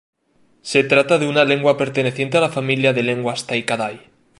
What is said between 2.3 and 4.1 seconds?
a la familia de lenguas tai-kadai.